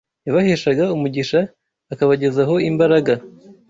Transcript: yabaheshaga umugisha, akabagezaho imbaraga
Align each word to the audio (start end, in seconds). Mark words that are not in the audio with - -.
yabaheshaga 0.25 0.83
umugisha, 0.95 1.39
akabagezaho 1.93 2.55
imbaraga 2.69 3.13